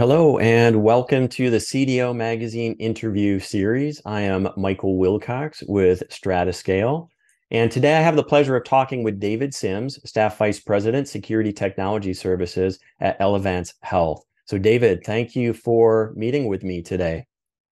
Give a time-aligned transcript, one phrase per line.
[0.00, 4.00] Hello, and welcome to the CDO Magazine interview series.
[4.06, 7.08] I am Michael Wilcox with Stratascale.
[7.50, 11.52] And today I have the pleasure of talking with David Sims, Staff Vice President, Security
[11.52, 14.24] Technology Services at Elevance Health.
[14.46, 17.26] So, David, thank you for meeting with me today.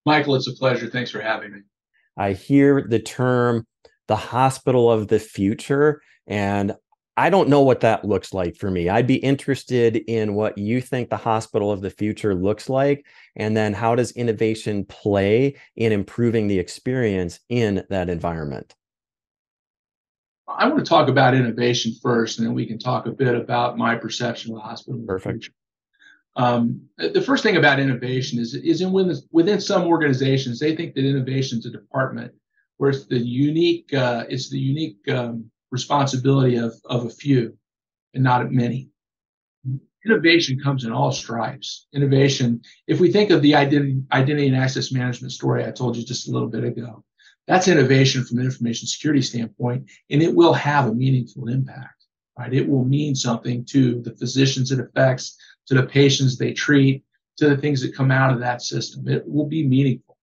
[0.05, 0.87] Michael, it's a pleasure.
[0.87, 1.59] Thanks for having me.
[2.15, 3.67] I hear the term
[4.07, 6.73] the hospital of the future, and
[7.16, 8.90] I don't know what that looks like for me.
[8.90, 13.05] I'd be interested in what you think the hospital of the future looks like.
[13.35, 18.73] And then how does innovation play in improving the experience in that environment?
[20.48, 23.77] I want to talk about innovation first, and then we can talk a bit about
[23.77, 25.04] my perception of the hospital.
[25.07, 25.52] Perfect.
[26.35, 30.95] Um, the first thing about innovation is, is in within, within some organizations, they think
[30.95, 32.34] that innovation is a department
[32.77, 37.58] where it's the unique, uh, it's the unique um, responsibility of, of a few
[38.13, 38.90] and not of many.
[40.05, 41.88] Innovation comes in all stripes.
[41.93, 46.05] Innovation, if we think of the identity, identity and access management story I told you
[46.05, 47.04] just a little bit ago,
[47.48, 52.05] that's innovation from an information security standpoint, and it will have a meaningful impact,
[52.37, 52.54] right?
[52.54, 55.35] It will mean something to the physicians it affects,
[55.68, 57.04] to the patients they treat,
[57.37, 59.08] to the things that come out of that system.
[59.08, 60.18] It will be meaningful.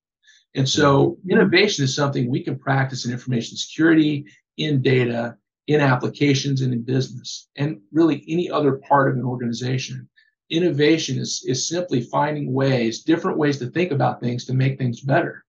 [0.54, 4.24] And so innovation is something we can practice in information security,
[4.60, 10.08] in data, in applications and in business, and really any other part of an organization.
[10.50, 15.00] Innovation is, is simply finding ways, different ways to think about things to make things
[15.00, 15.44] better.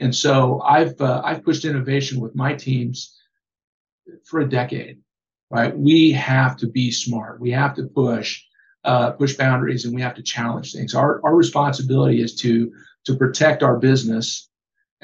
[0.00, 3.16] And so I've uh, I've pushed innovation with my teams
[4.24, 4.98] for a decade.
[5.50, 5.76] Right?
[5.76, 7.40] We have to be smart.
[7.40, 8.42] We have to push
[8.84, 10.94] uh, push boundaries, and we have to challenge things.
[10.94, 12.72] Our our responsibility is to
[13.06, 14.48] to protect our business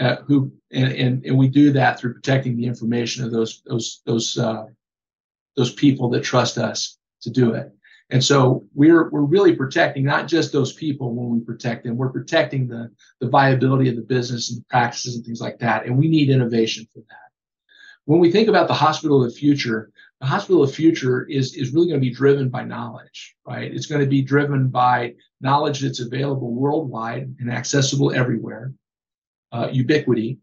[0.01, 4.01] uh, who and, and, and we do that through protecting the information of those those
[4.07, 4.65] those uh,
[5.57, 7.71] those people that trust us to do it.
[8.09, 12.09] And so we're we're really protecting not just those people when we protect them, we're
[12.09, 15.85] protecting the the viability of the business and the practices and things like that.
[15.85, 17.17] And we need innovation for that.
[18.07, 21.55] When we think about the hospital of the future, the hospital of the future is
[21.55, 23.73] is really going to be driven by knowledge, right?
[23.73, 28.73] It's going to be driven by knowledge that's available worldwide and accessible everywhere
[29.53, 30.39] uh, ubiquity,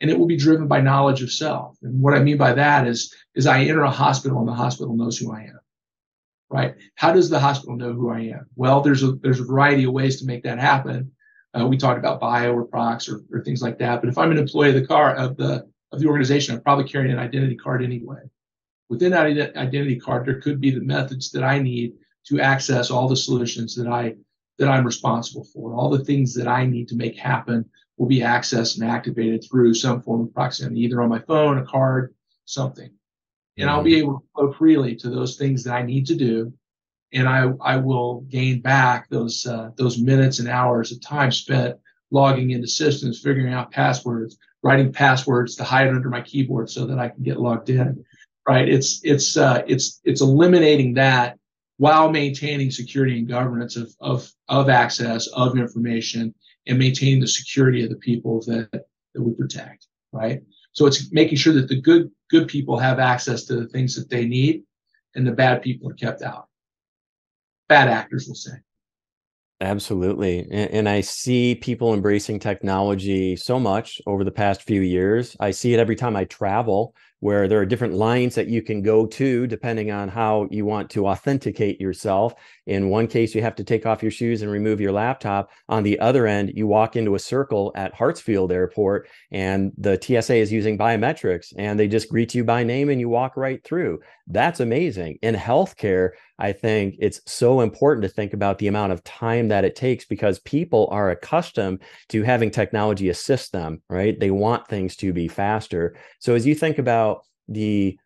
[0.00, 1.76] and it will be driven by knowledge of self.
[1.82, 4.96] And what I mean by that is, is I enter a hospital and the hospital
[4.96, 5.60] knows who I am.
[6.50, 6.76] Right?
[6.94, 8.46] How does the hospital know who I am?
[8.56, 11.12] Well, there's a there's a variety of ways to make that happen.
[11.58, 14.00] Uh, we talked about bio or prox or, or things like that.
[14.00, 16.84] But if I'm an employee of the car of the of the organization, I'm probably
[16.84, 18.20] carrying an identity card anyway.
[18.88, 19.26] Within that
[19.56, 21.92] identity card, there could be the methods that I need
[22.28, 24.14] to access all the solutions that I
[24.58, 27.64] that I'm responsible for, all the things that I need to make happen
[27.98, 31.64] will be accessed and activated through some form of proximity, either on my phone, a
[31.64, 32.14] card,
[32.44, 32.90] something.
[33.58, 34.02] And I'll be mm-hmm.
[34.02, 36.52] able to flow freely to those things that I need to do.
[37.12, 41.76] And I, I will gain back those, uh, those minutes and hours of time spent
[42.12, 46.98] logging into systems, figuring out passwords, writing passwords to hide under my keyboard so that
[46.98, 48.04] I can get logged in.
[48.46, 48.68] Right.
[48.68, 51.36] It's, it's, uh, it's, it's eliminating that
[51.78, 56.34] while maintaining security and governance of, of, of access, of information,
[56.66, 58.68] and maintaining the security of the people that,
[59.14, 60.42] that we protect, right?
[60.72, 64.10] So it's making sure that the good good people have access to the things that
[64.10, 64.62] they need,
[65.14, 66.46] and the bad people are kept out.
[67.68, 68.52] Bad actors will say.
[69.60, 70.40] Absolutely.
[70.50, 75.36] And, and, I see people embracing technology so much over the past few years.
[75.40, 78.82] I see it every time I travel where there are different lines that you can
[78.82, 82.34] go to depending on how you want to authenticate yourself.
[82.66, 85.50] In one case, you have to take off your shoes and remove your laptop.
[85.68, 90.36] On the other end, you walk into a circle at Hartsfield Airport and the TSA
[90.36, 94.00] is using biometrics and they just greet you by name and you walk right through.
[94.26, 95.18] That's amazing.
[95.22, 99.64] In healthcare, I think it's so important to think about the amount of time that
[99.64, 104.18] it takes because people are accustomed to having technology assist them, right?
[104.18, 105.96] They want things to be faster.
[106.20, 107.98] So as you think about the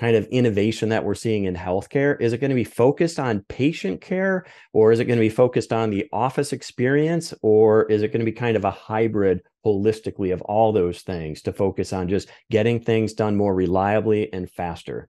[0.00, 2.18] kind of innovation that we're seeing in healthcare?
[2.20, 5.28] Is it going to be focused on patient care or is it going to be
[5.28, 9.42] focused on the office experience or is it going to be kind of a hybrid
[9.64, 14.50] holistically of all those things to focus on just getting things done more reliably and
[14.50, 15.06] faster?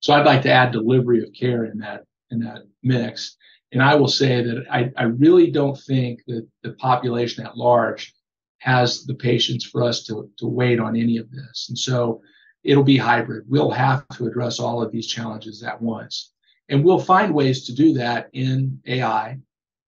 [0.00, 3.36] So I'd like to add delivery of care in that in that mix.
[3.72, 8.14] And I will say that I, I really don't think that the population at large
[8.58, 11.66] has the patience for us to, to wait on any of this.
[11.68, 12.22] And so
[12.64, 13.44] it'll be hybrid.
[13.48, 16.32] We'll have to address all of these challenges at once.
[16.68, 19.38] And we'll find ways to do that in AI,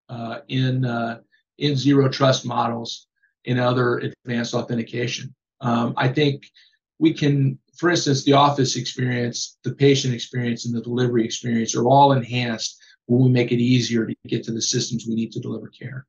[0.08, 1.20] uh, in, uh,
[1.58, 3.06] in zero trust models,
[3.44, 5.34] in other advanced authentication.
[5.61, 6.44] Um, I think
[6.98, 11.84] we can, for instance, the office experience, the patient experience, and the delivery experience are
[11.84, 15.40] all enhanced when we make it easier to get to the systems we need to
[15.40, 16.06] deliver care.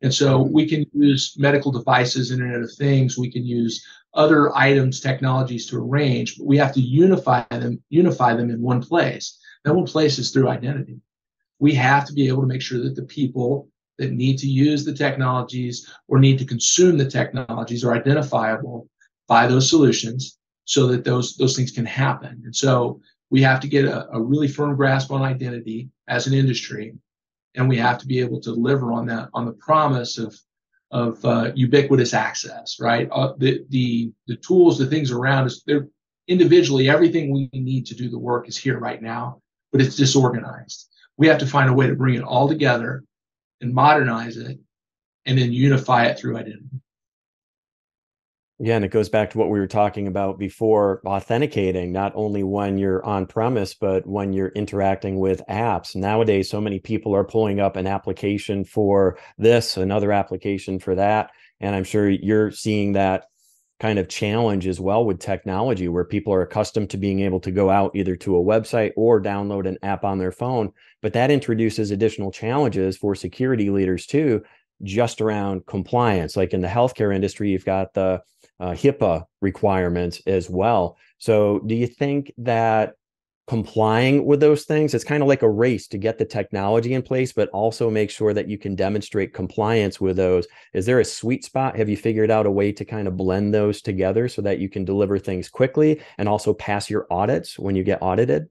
[0.00, 3.84] And so we can use medical devices, Internet of Things, we can use
[4.14, 8.82] other items, technologies to arrange, but we have to unify them, unify them in one
[8.82, 9.38] place.
[9.64, 10.98] That one place is through identity.
[11.60, 13.68] We have to be able to make sure that the people
[13.98, 18.88] that need to use the technologies or need to consume the technologies are identifiable
[19.28, 22.42] by those solutions so that those those things can happen.
[22.44, 26.34] And so we have to get a, a really firm grasp on identity as an
[26.34, 26.94] industry
[27.54, 30.38] and we have to be able to deliver on that on the promise of
[30.90, 33.08] of uh, ubiquitous access right?
[33.10, 35.88] Uh, the the the tools the things around us they're
[36.28, 39.40] individually everything we need to do the work is here right now
[39.72, 40.88] but it's disorganized.
[41.16, 43.04] We have to find a way to bring it all together
[43.60, 44.58] and modernize it
[45.24, 46.71] and then unify it through identity
[48.64, 52.44] yeah, and it goes back to what we were talking about before authenticating, not only
[52.44, 55.96] when you're on premise, but when you're interacting with apps.
[55.96, 61.32] Nowadays, so many people are pulling up an application for this, another application for that.
[61.58, 63.24] And I'm sure you're seeing that
[63.80, 67.50] kind of challenge as well with technology where people are accustomed to being able to
[67.50, 70.72] go out either to a website or download an app on their phone.
[71.00, 74.44] But that introduces additional challenges for security leaders too,
[74.84, 76.36] just around compliance.
[76.36, 78.22] Like in the healthcare industry, you've got the
[78.62, 80.96] uh, HIPAA requirements as well.
[81.18, 82.94] So, do you think that
[83.48, 87.02] complying with those things, it's kind of like a race to get the technology in
[87.02, 90.46] place, but also make sure that you can demonstrate compliance with those?
[90.74, 91.76] Is there a sweet spot?
[91.76, 94.68] Have you figured out a way to kind of blend those together so that you
[94.68, 98.48] can deliver things quickly and also pass your audits when you get audited?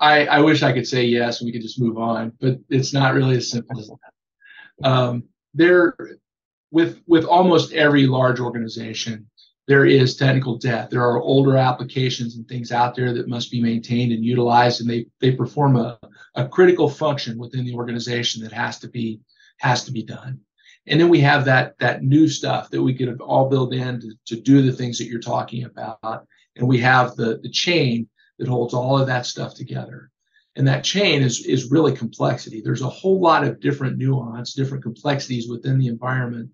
[0.00, 3.14] I, I wish I could say yes we could just move on, but it's not
[3.14, 4.88] really as simple as that.
[4.88, 5.94] Um, there,
[6.70, 9.26] with with almost every large organization,
[9.66, 10.90] there is technical debt.
[10.90, 14.88] There are older applications and things out there that must be maintained and utilized, and
[14.88, 15.98] they they perform a,
[16.34, 19.20] a critical function within the organization that has to be
[19.58, 20.40] has to be done.
[20.86, 24.12] And then we have that that new stuff that we could all build in to,
[24.26, 26.26] to do the things that you're talking about.
[26.56, 28.08] And we have the the chain
[28.38, 30.10] that holds all of that stuff together.
[30.54, 32.60] And that chain is is really complexity.
[32.60, 36.50] There's a whole lot of different nuance, different complexities within the environment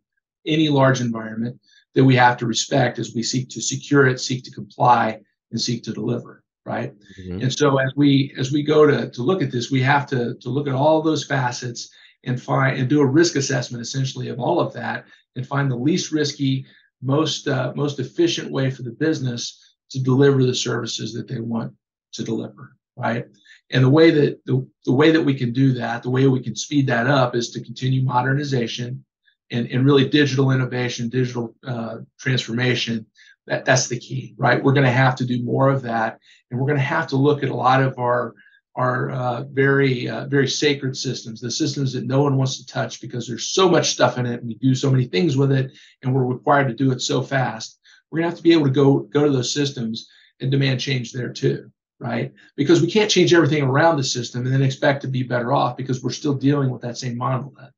[0.46, 1.58] any large environment
[1.94, 5.60] that we have to respect as we seek to secure it, seek to comply, and
[5.60, 6.42] seek to deliver.
[6.64, 6.94] Right.
[7.20, 7.42] Mm-hmm.
[7.42, 10.36] And so as we as we go to, to look at this, we have to,
[10.36, 11.90] to look at all those facets
[12.24, 15.76] and find and do a risk assessment essentially of all of that and find the
[15.76, 16.64] least risky,
[17.02, 21.72] most uh, most efficient way for the business to deliver the services that they want
[22.12, 22.76] to deliver.
[22.96, 23.26] Right.
[23.70, 26.42] And the way that the, the way that we can do that, the way we
[26.42, 29.04] can speed that up is to continue modernization,
[29.52, 33.06] and, and really digital innovation, digital uh, transformation,
[33.46, 34.62] that, that's the key, right?
[34.62, 36.18] We're going to have to do more of that.
[36.50, 38.34] And we're going to have to look at a lot of our,
[38.74, 43.00] our uh, very, uh, very sacred systems, the systems that no one wants to touch
[43.00, 45.70] because there's so much stuff in it and we do so many things with it
[46.02, 47.78] and we're required to do it so fast.
[48.10, 50.08] We're going to have to be able to go, go to those systems
[50.40, 51.70] and demand change there too
[52.00, 52.32] right?
[52.56, 55.76] Because we can't change everything around the system and then expect to be better off
[55.76, 57.70] because we're still dealing with that same monolith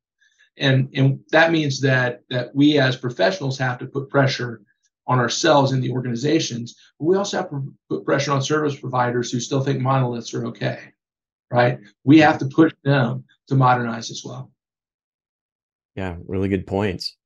[0.59, 4.63] and and that means that that we as professionals have to put pressure
[5.07, 9.31] on ourselves and the organizations but we also have to put pressure on service providers
[9.31, 10.95] who still think monoliths are okay
[11.51, 11.79] right?
[12.03, 14.51] We have to push them to modernize as well.
[15.95, 17.17] Yeah really good points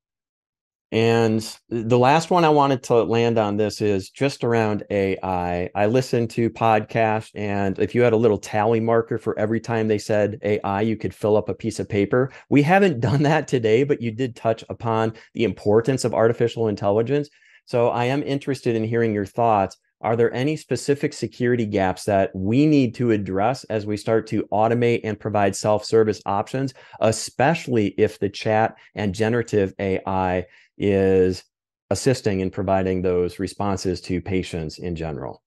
[0.91, 5.69] and the last one I wanted to land on this is just around AI.
[5.75, 9.87] I listened to podcast, and if you had a little tally marker for every time
[9.87, 12.31] they said AI, you could fill up a piece of paper.
[12.49, 17.29] We haven't done that today, but you did touch upon the importance of artificial intelligence.
[17.65, 19.77] So I am interested in hearing your thoughts.
[20.01, 24.43] Are there any specific security gaps that we need to address as we start to
[24.51, 30.45] automate and provide self service options, especially if the chat and generative AI
[30.79, 31.43] is
[31.91, 35.43] assisting in providing those responses to patients in general?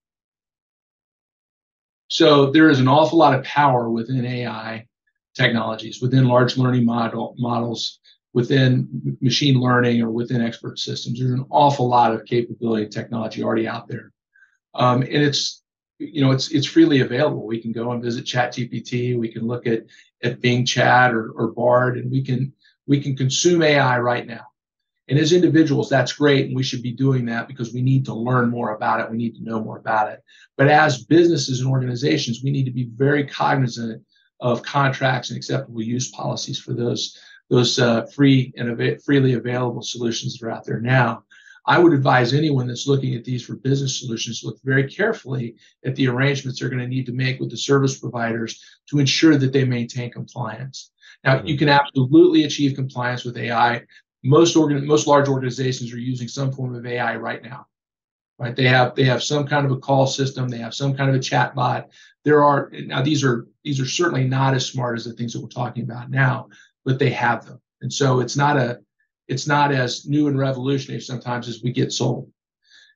[2.09, 4.87] So there is an awful lot of power within AI
[5.35, 8.01] technologies, within large learning model models,
[8.35, 11.19] within machine learning or within expert systems.
[11.19, 14.12] There's an awful lot of capability and technology already out there.
[14.75, 15.62] Um, and it's
[15.99, 17.47] you know it's it's freely available.
[17.47, 19.19] We can go and visit ChatGPT.
[19.19, 19.85] We can look at
[20.23, 22.53] at Bing Chat or, or Bard, and we can
[22.87, 24.47] we can consume AI right now.
[25.09, 26.47] And as individuals, that's great.
[26.47, 29.11] And we should be doing that because we need to learn more about it.
[29.11, 30.23] We need to know more about it.
[30.57, 34.03] But as businesses and organizations, we need to be very cognizant
[34.41, 37.19] of contracts and acceptable use policies for those,
[37.51, 41.25] those uh, free and av- freely available solutions that are out there now.
[41.65, 45.57] I would advise anyone that's looking at these for business solutions to look very carefully
[45.85, 49.37] at the arrangements they're going to need to make with the service providers to ensure
[49.37, 50.91] that they maintain compliance.
[51.23, 51.47] Now, mm-hmm.
[51.47, 53.83] you can absolutely achieve compliance with AI.
[54.23, 57.67] Most organ- most large organizations are using some form of AI right now.
[58.38, 58.57] Right?
[58.57, 60.49] They have they have some kind of a call system.
[60.49, 61.88] They have some kind of a chat bot.
[62.25, 65.41] There are now these are these are certainly not as smart as the things that
[65.41, 66.49] we're talking about now,
[66.85, 67.61] but they have them.
[67.83, 68.81] And so it's not a
[69.29, 72.31] it's not as new and revolutionary sometimes as we get sold.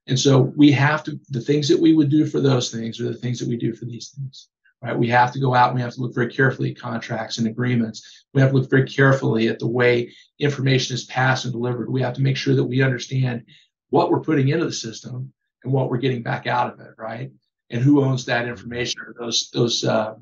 [0.09, 3.05] And so we have to the things that we would do for those things are
[3.05, 4.49] the things that we do for these things.
[4.83, 4.99] Right?
[4.99, 7.47] We have to go out and we have to look very carefully at contracts and
[7.47, 8.25] agreements.
[8.35, 11.91] We have to look very carefully at the way information is passed and delivered.
[11.91, 13.45] We have to make sure that we understand
[13.91, 15.33] what we're putting into the system
[15.65, 17.31] and what we're getting back out of it, right?
[17.71, 20.15] And who owns that information or those those uh,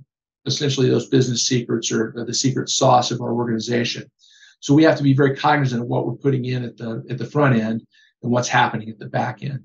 [0.46, 4.10] essentially those business secrets or the secret sauce of our organization.
[4.60, 7.18] So we have to be very cognizant of what we're putting in at the at
[7.18, 7.84] the front end
[8.22, 9.64] and what's happening at the back end.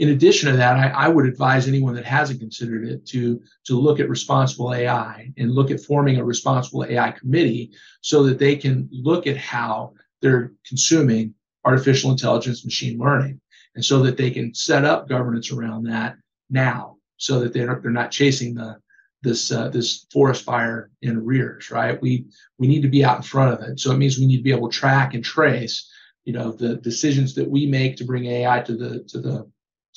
[0.00, 3.78] In addition to that, I, I would advise anyone that hasn't considered it to to
[3.78, 8.56] look at responsible AI and look at forming a responsible AI committee so that they
[8.56, 9.92] can look at how
[10.22, 11.34] they're consuming
[11.66, 13.38] artificial intelligence, machine learning,
[13.74, 16.16] and so that they can set up governance around that
[16.48, 18.78] now, so that they're they're not chasing the
[19.20, 22.00] this uh, this forest fire in arrears, right?
[22.00, 22.24] We
[22.58, 23.78] we need to be out in front of it.
[23.78, 25.92] So it means we need to be able to track and trace,
[26.24, 29.50] you know, the decisions that we make to bring AI to the to the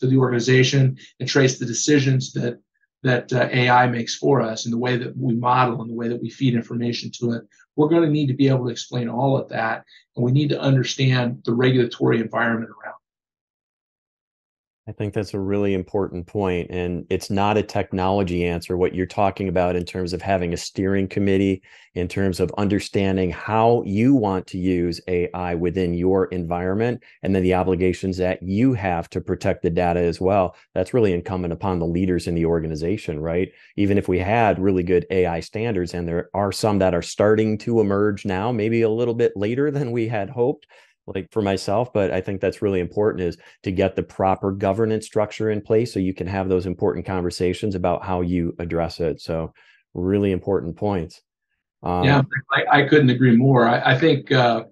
[0.04, 2.60] to the organization and trace the decisions that
[3.04, 6.08] that uh, AI makes for us and the way that we model and the way
[6.08, 7.44] that we feed information to it.
[7.76, 9.84] We're going to need to be able to explain all of that,
[10.16, 12.96] and we need to understand the regulatory environment around.
[14.86, 18.76] I think that's a really important point, and it's not a technology answer.
[18.76, 21.62] What you're talking about in terms of having a steering committee,
[21.96, 27.44] in terms of understanding how you want to use AI within your environment, and then
[27.44, 30.54] the obligations that you have to protect the data as well.
[30.74, 33.54] That's really incumbent upon the leaders in the organization, right?
[33.78, 37.58] Even if we had really good AI standards, and there are some that are starting
[37.60, 40.68] to emerge now, maybe a little bit later than we had hoped
[41.06, 45.06] like for myself but i think that's really important is to get the proper governance
[45.06, 49.22] structure in place so you can have those important conversations about how you address it.
[49.22, 49.54] So
[49.94, 51.22] really important points.
[51.82, 53.68] Um, yeah I, I, couldn't agree more.
[53.68, 54.64] I, I think uh,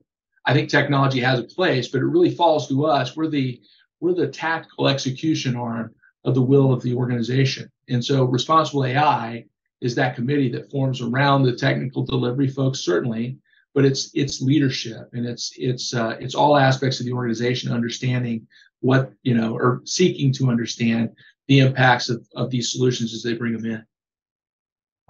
[0.45, 3.15] i think technology has a place but it really falls to us.
[3.15, 3.61] We're the
[3.99, 7.69] we're the tactical execution arm of the will of the organization.
[7.89, 9.45] And so responsible ai
[9.81, 13.37] is that committee that forms around the technical delivery folks certainly
[13.73, 18.45] but it's it's leadership and it's it's uh, it's all aspects of the organization understanding
[18.79, 21.09] what you know or seeking to understand
[21.47, 23.85] the impacts of, of these solutions as they bring them in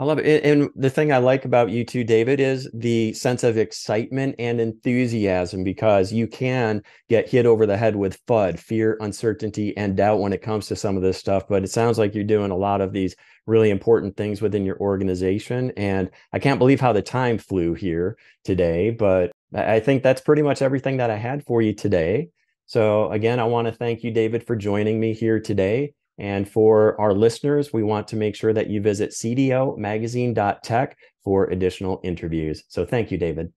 [0.01, 0.43] I love it.
[0.43, 4.59] And the thing I like about you too, David, is the sense of excitement and
[4.59, 10.19] enthusiasm because you can get hit over the head with FUD, fear, uncertainty, and doubt
[10.19, 11.47] when it comes to some of this stuff.
[11.47, 13.15] But it sounds like you're doing a lot of these
[13.45, 15.71] really important things within your organization.
[15.77, 20.41] And I can't believe how the time flew here today, but I think that's pretty
[20.41, 22.29] much everything that I had for you today.
[22.65, 25.93] So, again, I want to thank you, David, for joining me here today.
[26.17, 31.99] And for our listeners, we want to make sure that you visit cdomagazine.tech for additional
[32.03, 32.63] interviews.
[32.67, 33.51] So thank you, David.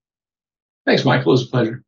[0.87, 1.33] Thanks, Michael.
[1.33, 1.85] It was a pleasure.